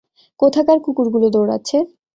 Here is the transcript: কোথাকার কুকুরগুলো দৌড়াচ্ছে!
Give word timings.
কোথাকার 0.39 0.77
কুকুরগুলো 0.85 1.27
দৌড়াচ্ছে! 1.29 1.77